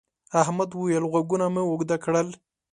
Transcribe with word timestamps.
احمد 0.41 0.69
وويل: 0.73 1.03
غوږونه 1.11 1.45
مې 1.53 1.61
اوږده 1.69 1.97
کړل. 2.03 2.27